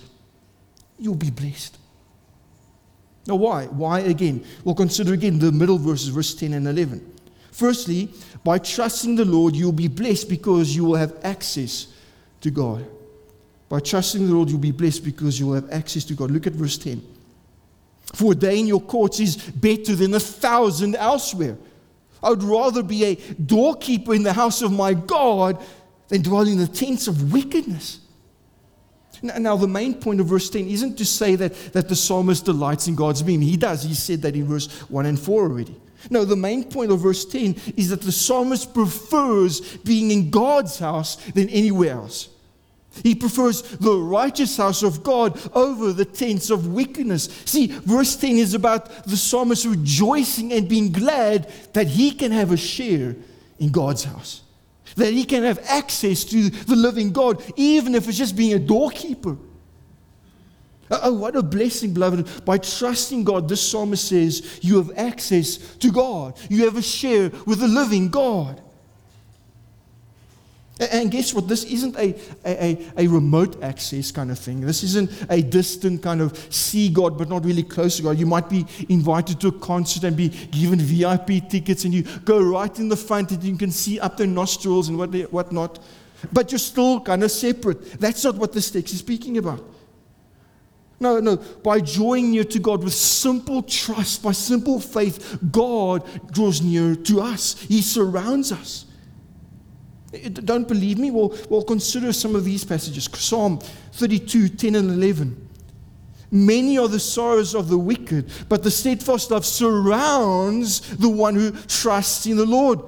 [0.99, 1.77] you'll be blessed.
[3.27, 3.65] Now, why?
[3.65, 4.45] Why again?
[4.63, 7.13] We'll consider again the middle verses, verse 10 and 11.
[7.51, 8.09] Firstly,
[8.43, 11.87] by trusting the Lord, you'll be blessed because you will have access
[12.41, 12.85] to God.
[13.69, 16.31] By trusting the Lord, you'll be blessed because you'll have access to God.
[16.31, 17.01] Look at verse 10.
[18.13, 21.57] For a day in your courts is better than a thousand elsewhere.
[22.21, 25.63] I would rather be a doorkeeper in the house of my God
[26.07, 27.99] than dwell in the tents of wickedness.
[29.21, 32.87] Now, the main point of verse 10 isn't to say that, that the psalmist delights
[32.87, 33.41] in God's being.
[33.41, 33.83] He does.
[33.83, 35.75] He said that in verse 1 and 4 already.
[36.09, 40.77] No, the main point of verse 10 is that the psalmist prefers being in God's
[40.79, 42.29] house than anywhere else.
[43.03, 47.25] He prefers the righteous house of God over the tents of wickedness.
[47.45, 52.51] See, verse 10 is about the psalmist rejoicing and being glad that he can have
[52.51, 53.15] a share
[53.59, 54.41] in God's house,
[54.95, 58.59] that he can have access to the living God, even if it's just being a
[58.59, 59.37] doorkeeper.
[60.89, 62.45] Uh, oh, what a blessing, beloved.
[62.45, 67.31] By trusting God, this psalmist says you have access to God, you have a share
[67.45, 68.61] with the living God.
[70.77, 71.47] And guess what?
[71.47, 72.13] This isn't a,
[72.45, 74.59] a, a, remote access kind of thing.
[74.59, 78.17] This isn't a distant kind of see God, but not really close to God.
[78.17, 82.41] You might be invited to a concert and be given VIP tickets, and you go
[82.41, 85.79] right in the front and you can see up their nostrils and what whatnot.
[86.33, 87.97] But you're still kind of separate.
[88.01, 89.63] That's not what this text is speaking about.
[90.99, 91.37] No, no.
[91.37, 97.21] By drawing near to God with simple trust, by simple faith, God draws near to
[97.21, 97.61] us.
[97.61, 98.85] He surrounds us.
[100.23, 101.11] Eh, don't believe me?
[101.11, 103.59] Well, well, consider some of these passages Psalm
[103.93, 105.49] 32, 10 and 11.
[106.31, 111.51] Many are the sorrows of the wicked, but the steadfast love surrounds the one who
[111.51, 112.79] trusts in the Lord.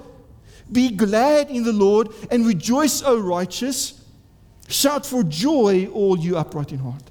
[0.72, 4.04] Be glad in the Lord and rejoice, O righteous.
[4.68, 7.04] Shout for joy, all you upright in heart.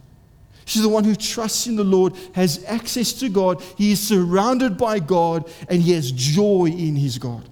[0.66, 4.76] She's the one who trusts in the Lord, has access to God, he is surrounded
[4.76, 7.48] by God, and he has joy in his God.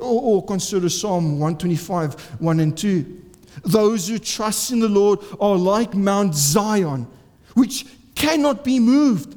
[0.00, 3.22] Or, or consider Psalm 125, 1 and 2.
[3.64, 7.06] Those who trust in the Lord are like Mount Zion,
[7.54, 9.36] which cannot be moved,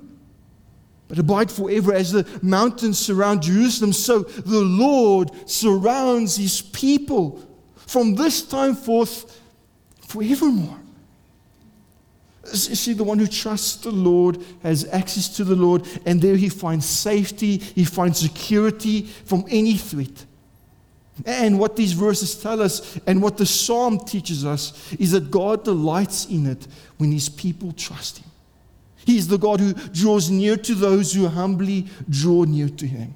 [1.07, 1.93] but abide forever.
[1.93, 7.45] As the mountains surround Jerusalem, so the Lord surrounds his people
[7.75, 9.41] from this time forth
[10.07, 10.79] forevermore.
[12.45, 16.49] See, the one who trusts the Lord has access to the Lord, and there he
[16.49, 20.25] finds safety, he finds security from any threat.
[21.25, 25.63] And what these verses tell us, and what the psalm teaches us, is that God
[25.63, 28.29] delights in it when his people trust him.
[29.05, 33.15] He is the God who draws near to those who humbly draw near to him.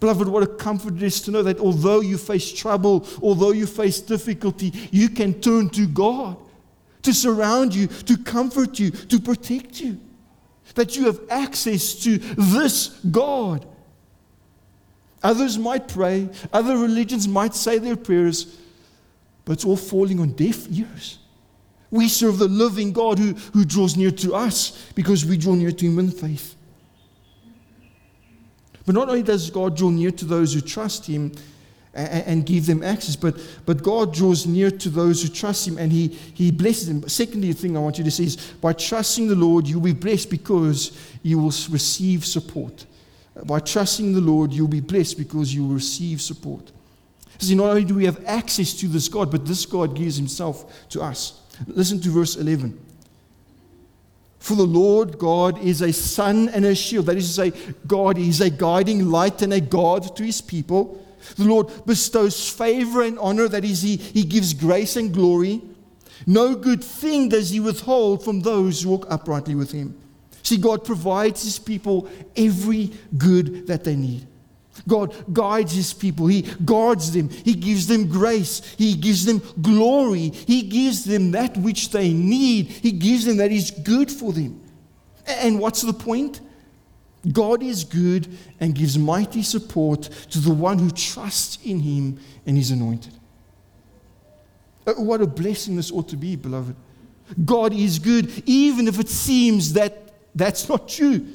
[0.00, 3.66] Beloved, what a comfort it is to know that although you face trouble, although you
[3.66, 6.36] face difficulty, you can turn to God
[7.02, 10.00] to surround you, to comfort you, to protect you.
[10.74, 13.66] That you have access to this God.
[15.24, 18.58] Others might pray, other religions might say their prayers,
[19.46, 21.18] but it's all falling on deaf ears.
[21.90, 25.72] We serve the living God who, who draws near to us because we draw near
[25.72, 26.54] to Him in faith.
[28.84, 31.32] But not only does God draw near to those who trust Him,
[31.94, 33.14] and, give them access.
[33.14, 37.08] But, but God draws near to those who trust Him and He, he blesses them.
[37.08, 39.92] Secondly, the thing I want you to see is by trusting the Lord, you'll be
[39.92, 42.84] blessed because you will receive support.
[43.42, 46.70] By trusting the Lord, you'll be blessed because you will receive support.
[47.38, 50.88] See, not only do we have access to this God, but this God gives Himself
[50.90, 51.40] to us.
[51.66, 52.80] Listen to verse 11.
[54.38, 57.06] For the Lord God is a sun and a shield.
[57.06, 61.04] That is to say, God is a guiding light and a guard to his people.
[61.36, 65.62] The Lord bestows favor and honor, that is, he, he gives grace and glory.
[66.26, 69.98] No good thing does He withhold from those who walk uprightly with Him.
[70.44, 74.26] See, God provides His people every good that they need.
[74.86, 76.26] God guides His people.
[76.26, 77.30] He guards them.
[77.30, 78.60] He gives them grace.
[78.76, 80.28] He gives them glory.
[80.28, 82.68] He gives them that which they need.
[82.68, 84.60] He gives them that is good for them.
[85.26, 86.40] And what's the point?
[87.32, 88.28] God is good
[88.60, 93.14] and gives mighty support to the one who trusts in him and is anointed.
[94.86, 96.76] Uh, what a blessing this ought to be, beloved.
[97.42, 100.03] God is good, even if it seems that
[100.34, 101.26] that's not true.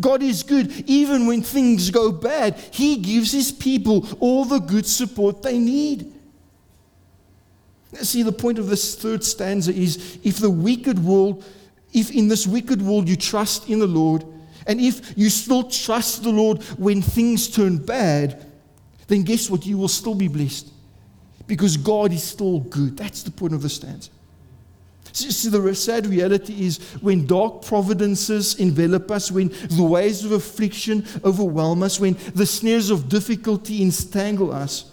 [0.00, 2.58] God is good, even when things go bad.
[2.72, 6.12] He gives his people all the good support they need.
[7.94, 11.44] See, the point of this third stanza is if the wicked world,
[11.92, 14.24] if in this wicked world you trust in the Lord,
[14.66, 18.46] and if you still trust the Lord when things turn bad,
[19.06, 19.66] then guess what?
[19.66, 20.72] You will still be blessed
[21.46, 22.96] because God is still good.
[22.96, 24.10] That's the point of the stanza.
[25.14, 31.06] See, the sad reality is when dark providences envelop us, when the waves of affliction
[31.24, 34.90] overwhelm us, when the snares of difficulty entangle us,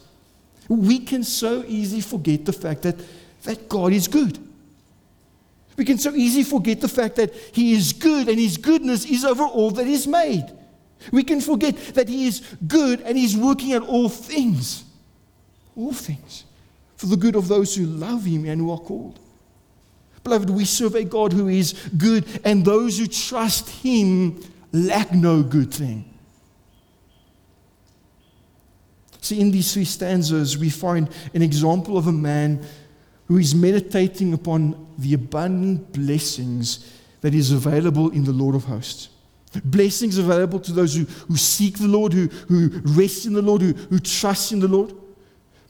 [0.69, 2.97] we can so easily forget the fact that,
[3.43, 4.37] that God is good.
[5.75, 9.25] We can so easily forget the fact that He is good and His goodness is
[9.25, 10.45] over all that is made.
[11.11, 14.83] We can forget that He is good and He's working at all things,
[15.75, 16.43] all things,
[16.95, 19.17] for the good of those who love Him and who are called.
[20.23, 25.41] Beloved, we serve a God who is good, and those who trust Him lack no
[25.43, 26.05] good thing.
[29.21, 32.65] See, in these three stanzas, we find an example of a man
[33.27, 39.09] who is meditating upon the abundant blessings that is available in the Lord of hosts.
[39.63, 43.61] Blessings available to those who, who seek the Lord, who, who rest in the Lord,
[43.61, 44.93] who, who trust in the Lord.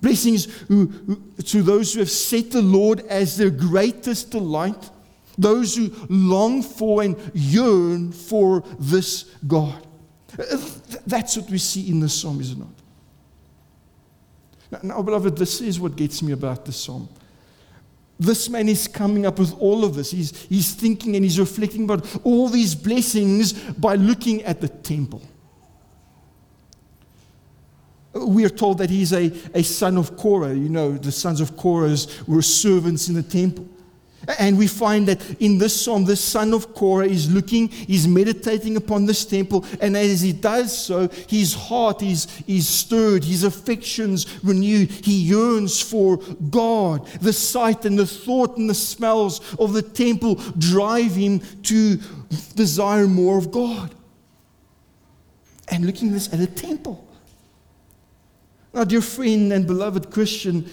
[0.01, 4.89] Blessings who, who, to those who have set the Lord as their greatest delight,
[5.37, 9.87] those who long for and yearn for this God.
[11.05, 12.67] That's what we see in this psalm, is it not?
[14.71, 17.09] Now, now, beloved, this is what gets me about this psalm.
[18.19, 20.11] This man is coming up with all of this.
[20.11, 25.21] He's, he's thinking and he's reflecting about all these blessings by looking at the temple.
[28.13, 30.53] We are told that he's a, a son of Korah.
[30.53, 31.95] You know, the sons of Korah
[32.27, 33.67] were servants in the temple.
[34.37, 38.77] And we find that in this psalm, the son of Korah is looking, he's meditating
[38.77, 44.27] upon this temple, and as he does so, his heart is, is stirred, his affections
[44.43, 44.91] renewed.
[44.91, 47.07] He yearns for God.
[47.21, 51.97] The sight and the thought and the smells of the temple drive him to
[52.55, 53.95] desire more of God.
[55.69, 57.07] And looking at this at a temple.
[58.73, 60.69] Now, dear friend and beloved Christian,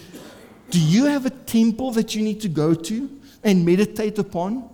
[0.71, 3.19] do you have a temple that you need to go to?
[3.43, 4.69] and meditate upon?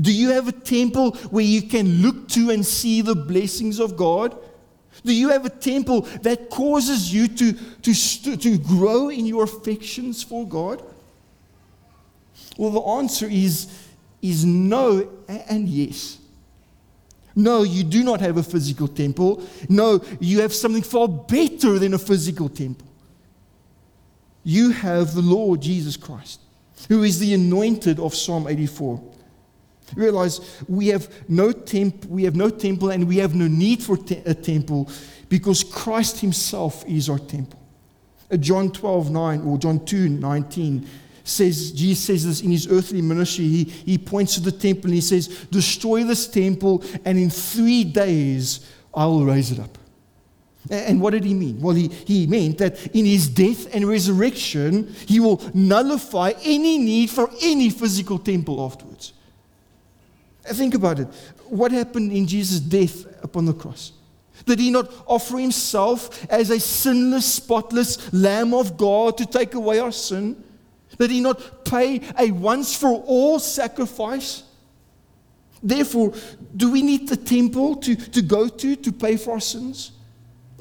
[0.00, 3.96] Do you have a temple where you can look to and see the blessings of
[3.96, 4.36] God?
[5.04, 10.22] Do you have a temple that causes you to, to, to grow in your affections
[10.22, 10.82] for God?
[12.56, 13.68] Well, the answer is,
[14.22, 16.18] is no and yes.
[17.36, 19.42] No, you do not have a physical temple.
[19.68, 22.86] No, you have something far better than a physical temple.
[24.44, 26.40] You have the Lord Jesus Christ
[26.88, 29.02] who is the anointed of Psalm 84.
[29.96, 33.96] Realize we have no temp- we have no temple and we have no need for
[33.96, 34.88] te- a temple
[35.28, 37.60] because Christ himself is our temple.
[38.30, 40.88] Uh, John 12, 9 or John 2, 19
[41.24, 43.46] says, Jesus says this in his earthly ministry.
[43.46, 47.82] He, he points to the temple and he says, Destroy this temple, and in three
[47.82, 49.76] days I will raise it up.
[50.70, 51.60] And what did he mean?
[51.60, 57.10] Well, he, he meant that in his death and resurrection, he will nullify any need
[57.10, 59.12] for any physical temple afterwards.
[60.42, 61.08] Think about it.
[61.48, 63.92] What happened in Jesus' death upon the cross?
[64.46, 69.78] Did he not offer himself as a sinless, spotless Lamb of God to take away
[69.78, 70.43] our sin?
[70.98, 74.42] Did he not pay a once for all sacrifice?
[75.62, 76.12] Therefore,
[76.56, 79.92] do we need the temple to, to go to to pay for our sins?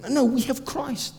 [0.09, 1.15] No, we have Christ.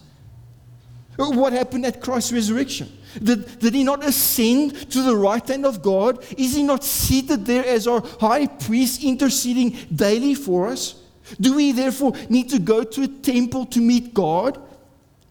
[1.16, 2.90] What happened at Christ's resurrection?
[3.22, 6.24] Did, did he not ascend to the right hand of God?
[6.36, 11.00] Is he not seated there as our high priest interceding daily for us?
[11.40, 14.60] Do we therefore need to go to a temple to meet God?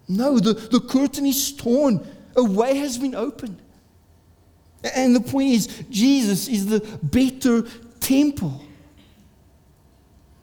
[0.08, 2.06] No, the, the curtain is torn,
[2.36, 3.62] a way has been opened.
[4.84, 7.64] And the point is, Jesus is the better
[8.00, 8.62] temple.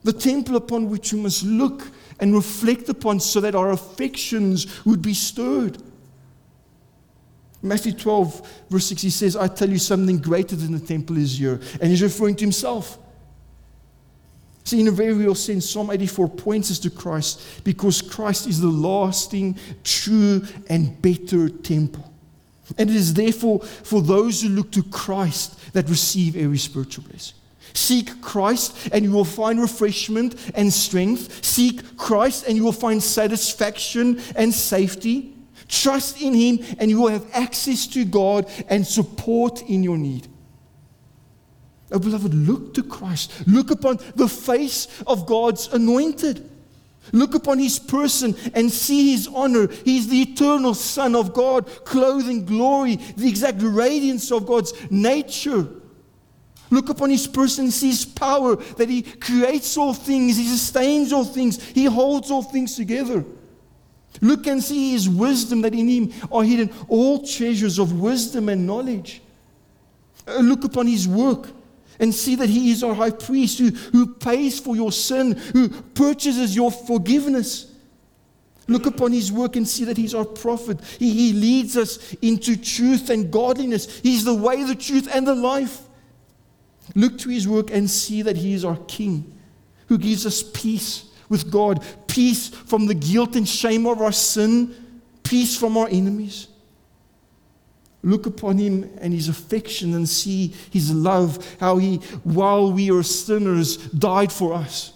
[0.03, 1.87] The temple upon which we must look
[2.19, 5.79] and reflect upon so that our affections would be stirred.
[7.63, 11.39] Matthew 12, verse 6, he says, I tell you something greater than the temple is
[11.39, 11.61] here.
[11.81, 12.99] And he's referring to himself.
[14.65, 18.61] See, in a very real sense, Psalm 84 points us to Christ because Christ is
[18.61, 22.10] the lasting, true, and better temple.
[22.79, 27.37] And it is therefore for those who look to Christ that receive every spiritual blessing.
[27.73, 31.45] Seek Christ and you will find refreshment and strength.
[31.45, 35.35] Seek Christ and you will find satisfaction and safety.
[35.69, 40.27] Trust in Him and you will have access to God and support in your need.
[41.93, 43.33] Oh, beloved, look to Christ.
[43.47, 46.49] Look upon the face of God's anointed.
[47.13, 49.69] Look upon his person and see his honor.
[49.85, 55.67] He's the eternal Son of God, clothed in glory, the exact radiance of God's nature.
[56.71, 61.25] Look upon his person, see his power, that he creates all things, he sustains all
[61.25, 63.25] things, he holds all things together.
[64.21, 68.67] Look and see his wisdom, that in him are hidden all treasures of wisdom and
[68.67, 69.21] knowledge.
[70.29, 71.49] Uh, look upon his work
[72.01, 75.69] and see that he is our high priest who, who pays for your sin, who
[75.69, 77.73] purchases your forgiveness.
[78.67, 80.81] Look upon his work and see that he's our prophet.
[80.99, 84.01] He, he leads us into truth and godliness.
[84.01, 85.83] He's the way, the truth, and the life.
[86.95, 89.37] Look to his work and see that he is our King
[89.89, 95.03] who gives us peace with God, peace from the guilt and shame of our sin,
[95.25, 96.47] peace from our enemies.
[98.03, 103.03] Look upon him and his affection and see his love, how he, while we are
[103.03, 104.93] sinners, died for us,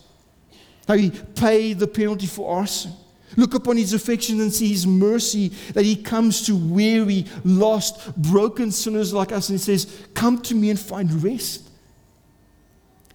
[0.88, 2.92] how he paid the penalty for our sin.
[3.36, 8.70] Look upon his affection and see his mercy that he comes to weary, lost, broken
[8.70, 11.63] sinners like us and he says, Come to me and find rest.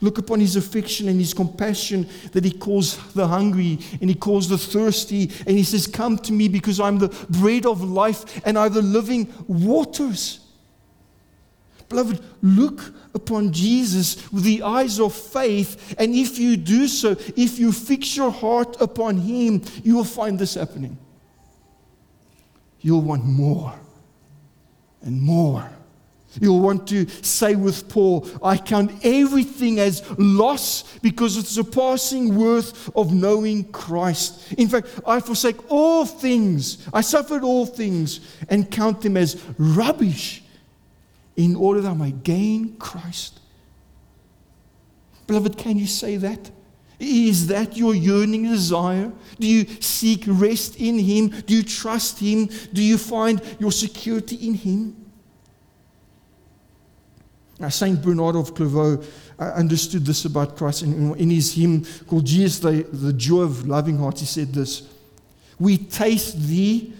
[0.02, 4.48] Look upon his affection and his compassion that he calls the hungry and he calls
[4.48, 5.30] the thirsty.
[5.46, 8.82] And he says, Come to me because I'm the bread of life and I'm the
[8.82, 10.40] living waters.
[11.90, 15.96] Beloved, look upon Jesus with the eyes of faith.
[15.98, 20.40] And if you do so, if you fix your heart upon him, you will find
[20.40, 20.98] this happening.
[22.80, 23.74] You'll want more
[25.02, 25.70] and more
[26.40, 32.36] You'll want to say with Paul, I count everything as loss because of the surpassing
[32.36, 34.54] worth of knowing Christ.
[34.54, 40.44] In fact, I forsake all things, I suffered all things, and count them as rubbish
[41.36, 43.40] in order that I may gain Christ.
[45.26, 46.52] Beloved, can you say that?
[47.00, 49.12] Is that your yearning desire?
[49.40, 51.30] Do you seek rest in Him?
[51.30, 52.50] Do you trust Him?
[52.74, 55.09] Do you find your security in Him?
[57.60, 59.04] Now, Saint Bernard of Clairvaux
[59.38, 60.84] uh, understood this about Christ.
[60.84, 64.88] In, in his hymn called Jesus, the, the Joy of Loving Hearts, he said this
[65.60, 66.94] We taste Thee,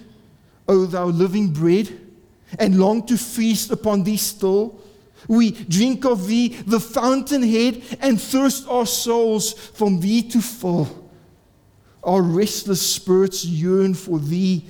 [0.68, 1.98] O Thou living bread,
[2.60, 4.82] and long to feast upon Thee still.
[5.28, 11.10] We drink of Thee, the fountainhead, and thirst our souls from Thee to fill.
[12.04, 14.66] Our restless spirits yearn for Thee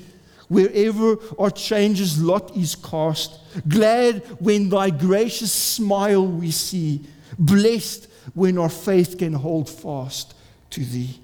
[0.50, 3.40] wherever our change's lot is cast.
[3.68, 7.02] Glad when thy gracious smile we see,
[7.38, 10.36] blessed when our faith can hold fast
[10.72, 11.20] to thee.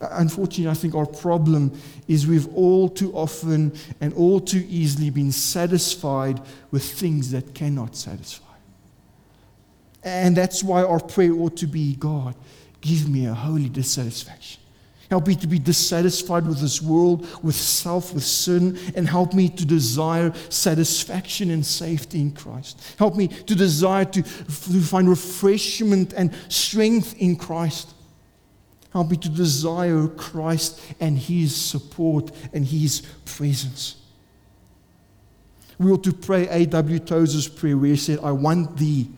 [0.00, 1.78] Uh, unfortunately, I think our problem
[2.08, 6.40] is we've all too often and all too easily been satisfied
[6.70, 8.44] with things that cannot satisfy.
[10.02, 12.34] And that's why our prayer ought to be God,
[12.80, 14.61] give me a holy dissatisfaction.
[15.12, 19.46] Help me to be dissatisfied with this world, with self, with sin, and help me
[19.46, 22.82] to desire satisfaction and safety in Christ.
[22.98, 27.92] Help me to desire to, to find refreshment and strength in Christ.
[28.90, 33.96] Help me to desire Christ and His support and His presence.
[35.78, 37.00] We ought to pray A.W.
[37.00, 39.10] Tozer's prayer where he said, I want Thee.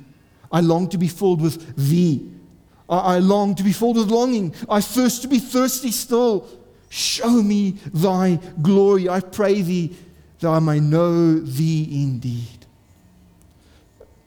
[0.50, 2.33] I long to be filled with Thee.
[2.88, 4.54] I, long to be filled with longing.
[4.68, 6.46] I thirst to be thirsty still.
[6.90, 9.08] Show me thy glory.
[9.08, 9.96] I pray thee
[10.40, 12.66] that I may know thee indeed.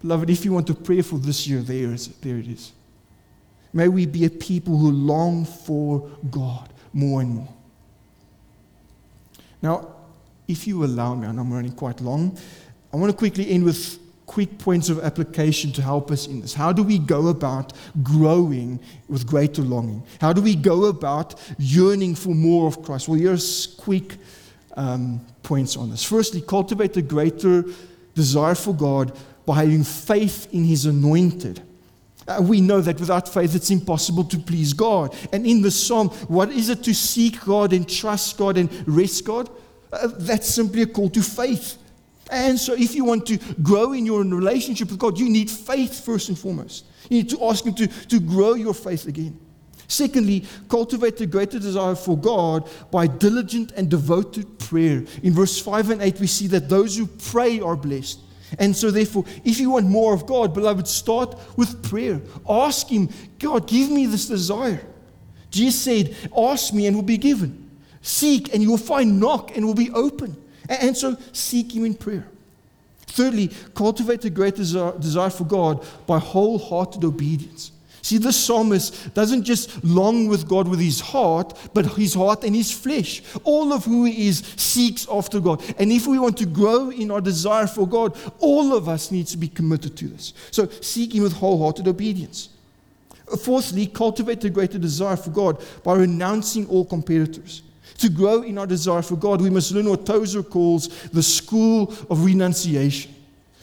[0.01, 2.71] Beloved, if you want to pray for this year, there, is, there it is.
[3.73, 7.49] May we be a people who long for God more and more.
[9.61, 9.95] Now,
[10.47, 12.37] if you allow me, and I'm running quite long,
[12.93, 16.53] I want to quickly end with quick points of application to help us in this.
[16.53, 17.73] How do we go about
[18.03, 20.03] growing with greater longing?
[20.21, 23.07] How do we go about yearning for more of Christ?
[23.07, 24.17] Well, here's quick
[24.75, 26.03] um, points on this.
[26.03, 27.63] Firstly, cultivate a greater
[28.13, 31.61] desire for God by having faith in His anointed.
[32.27, 35.15] Uh, we know that without faith it's impossible to please God.
[35.31, 39.23] And in the psalm, what is it to seek God and trust God and rest
[39.23, 39.49] God?
[39.93, 41.77] Uh, that's simply a call to faith.
[42.29, 46.03] And so, if you want to grow in your relationship with God, you need faith
[46.03, 46.85] first and foremost.
[47.09, 49.39] You need to ask Him to, to grow your faith again.
[49.87, 55.05] Secondly, cultivate a greater desire for God by diligent and devoted prayer.
[55.23, 58.19] In verse 5 and 8, we see that those who pray are blessed.
[58.59, 62.21] And so, therefore, if you want more of God, beloved, start with prayer.
[62.49, 63.09] Ask Him,
[63.39, 64.85] God, give me this desire.
[65.49, 67.69] Jesus said, Ask me and will be given.
[68.01, 70.41] Seek and you will find, knock and will be open.
[70.69, 72.27] And so seek Him in prayer.
[73.07, 77.71] Thirdly, cultivate a great desire for God by wholehearted obedience.
[78.07, 82.55] See, this psalmist doesn't just long with God with his heart, but his heart and
[82.55, 83.21] his flesh.
[83.43, 85.61] All of who he is seeks after God.
[85.77, 89.27] And if we want to grow in our desire for God, all of us need
[89.27, 90.33] to be committed to this.
[90.51, 92.47] So seek Him with wholehearted obedience.
[93.41, 97.61] Fourthly, cultivate a greater desire for God by renouncing all competitors.
[97.97, 101.93] To grow in our desire for God, we must learn what Tozer calls the school
[102.09, 103.13] of renunciation,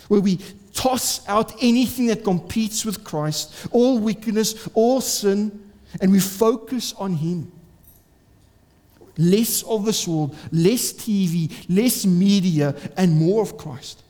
[0.08, 0.38] where we
[0.72, 7.14] toss out anything that competes with Christ, all wickedness, all sin, and we focus on
[7.14, 7.50] Him.
[9.16, 14.03] Less of this world, less TV, less media, and more of Christ.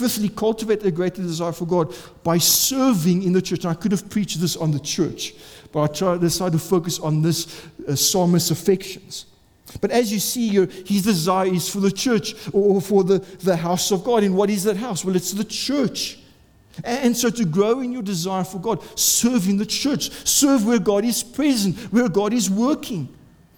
[0.00, 1.94] Fifthly, cultivate a greater desire for God
[2.24, 3.64] by serving in the church.
[3.64, 5.34] And I could have preached this on the church,
[5.72, 9.26] but I try, decided to focus on this uh, psalmist's affections.
[9.82, 13.58] But as you see here, his desire is for the church or for the, the
[13.58, 14.24] house of God.
[14.24, 15.04] And what is that house?
[15.04, 16.18] Well, it's the church.
[16.82, 20.78] And so to grow in your desire for God, serve in the church, serve where
[20.78, 23.06] God is present, where God is working,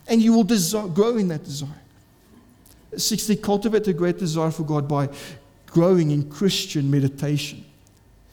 [0.09, 1.69] and you will desire, grow in that desire.
[2.97, 5.09] Sixthly, cultivate a great desire for God by
[5.73, 7.65] growing in Christian meditation.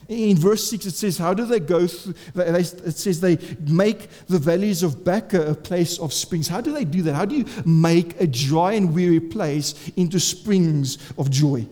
[0.08, 2.14] In verse 6, it says, How do they go through?
[2.34, 6.48] It says they make the valleys of Baca a place of springs.
[6.48, 7.14] How do they do that?
[7.14, 11.64] How do you make a dry and weary place into springs of joy?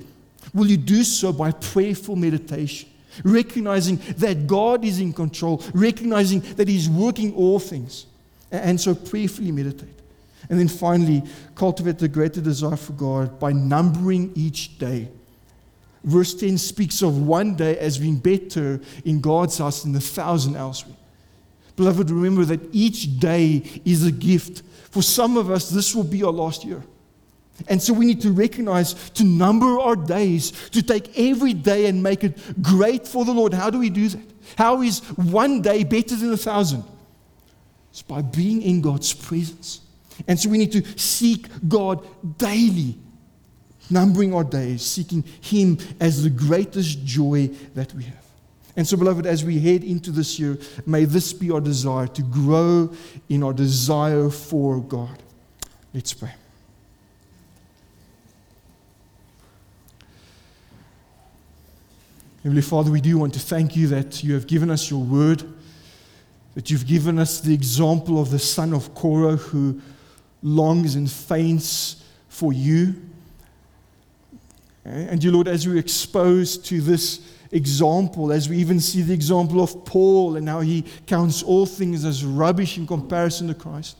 [0.54, 2.88] Will you do so by prayerful meditation,
[3.24, 8.06] recognizing that God is in control, recognizing that He's working all things?
[8.52, 9.98] And so prayerfully meditate.
[10.48, 11.24] And then finally,
[11.56, 15.08] cultivate the greater desire for God by numbering each day
[16.05, 20.57] Verse 10 speaks of one day as being better in God's house than a thousand
[20.57, 20.96] elsewhere.
[21.76, 24.62] Beloved, remember that each day is a gift.
[24.90, 26.82] For some of us, this will be our last year.
[27.66, 32.03] And so we need to recognize to number our days, to take every day and
[32.03, 33.53] make it great for the Lord.
[33.53, 34.22] How do we do that?
[34.57, 36.84] How is one day better than a thousand?
[37.90, 39.80] It's by being in God's presence.
[40.26, 42.07] And so we need to seek God
[42.38, 42.96] daily,
[43.91, 48.24] numbering our days, seeking Him as the greatest joy that we have.
[48.76, 52.22] And so, beloved, as we head into this year, may this be our desire to
[52.22, 52.93] grow
[53.28, 55.20] in our desire for God.
[55.93, 56.32] Let's pray.
[62.45, 65.43] Heavenly Father, we do want to thank you that you have given us your word,
[66.55, 69.80] that you've given us the example of the son of Korah who
[70.43, 72.95] longs and faints for you.
[74.89, 75.07] Eh?
[75.11, 77.20] And you, Lord, as we're exposed to this
[77.51, 82.05] example, as we even see the example of Paul and how he counts all things
[82.05, 83.97] as rubbish in comparison to Christ,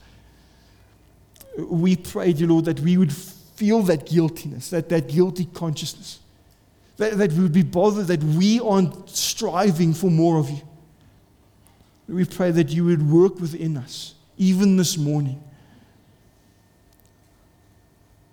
[1.57, 6.19] we pray, dear Lord, that we would feel that guiltiness, that, that guilty consciousness
[6.99, 10.61] that, that we would be bothered that we aren't striving for more of you.
[12.07, 15.41] We pray that you would work within us, even this morning,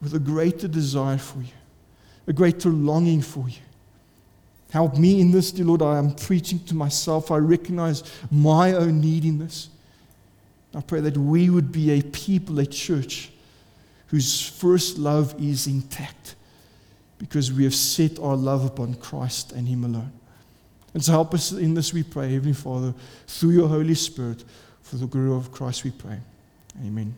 [0.03, 1.56] with a greater desire for you,
[2.27, 3.59] a greater longing for you.
[4.71, 5.83] Help me in this, dear Lord.
[5.83, 7.31] I am preaching to myself.
[7.31, 9.69] I recognize my own need in this.
[10.75, 13.31] I pray that we would be a people, a church,
[14.09, 16.35] whose first love is intact
[17.19, 20.13] because we have set our love upon Christ and Him alone.
[20.93, 22.95] And so help us in this, we pray, Heavenly Father,
[23.27, 24.45] through your Holy Spirit,
[24.83, 26.19] for the glory of Christ, we pray.
[26.85, 27.15] Amen.